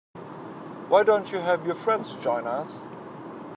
[0.89, 2.81] Why don't you have your friends join us?